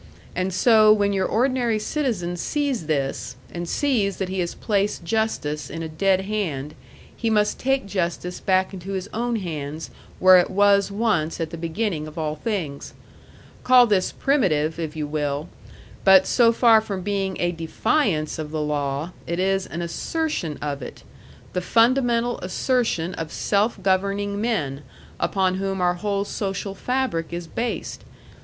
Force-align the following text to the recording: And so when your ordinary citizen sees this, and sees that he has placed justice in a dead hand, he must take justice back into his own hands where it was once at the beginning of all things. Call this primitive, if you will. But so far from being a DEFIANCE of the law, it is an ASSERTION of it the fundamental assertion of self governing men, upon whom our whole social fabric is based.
And 0.35 0.51
so 0.51 0.91
when 0.91 1.13
your 1.13 1.27
ordinary 1.27 1.77
citizen 1.77 2.35
sees 2.35 2.87
this, 2.87 3.35
and 3.53 3.69
sees 3.69 4.17
that 4.17 4.29
he 4.29 4.39
has 4.39 4.55
placed 4.55 5.03
justice 5.05 5.69
in 5.69 5.83
a 5.83 5.87
dead 5.87 6.21
hand, 6.21 6.73
he 7.15 7.29
must 7.29 7.59
take 7.59 7.85
justice 7.85 8.39
back 8.39 8.73
into 8.73 8.93
his 8.93 9.07
own 9.13 9.35
hands 9.35 9.91
where 10.17 10.39
it 10.39 10.49
was 10.49 10.89
once 10.91 11.39
at 11.39 11.51
the 11.51 11.55
beginning 11.57 12.07
of 12.07 12.17
all 12.17 12.35
things. 12.35 12.95
Call 13.63 13.85
this 13.85 14.11
primitive, 14.11 14.79
if 14.79 14.95
you 14.95 15.05
will. 15.05 15.49
But 16.03 16.25
so 16.25 16.51
far 16.51 16.81
from 16.81 17.01
being 17.01 17.37
a 17.39 17.51
DEFIANCE 17.51 18.39
of 18.39 18.49
the 18.49 18.59
law, 18.59 19.11
it 19.27 19.37
is 19.39 19.67
an 19.67 19.83
ASSERTION 19.83 20.57
of 20.63 20.81
it 20.81 21.03
the 21.53 21.61
fundamental 21.61 22.39
assertion 22.39 23.13
of 23.13 23.31
self 23.31 23.79
governing 23.83 24.41
men, 24.41 24.81
upon 25.19 25.57
whom 25.57 25.79
our 25.79 25.93
whole 25.93 26.25
social 26.25 26.73
fabric 26.73 27.27
is 27.31 27.45
based. 27.45 28.03